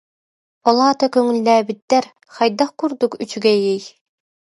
[0.67, 2.05] «Ол аата көҥүллээбиттэр,
[2.35, 3.81] хайдах курдук үчүгэйий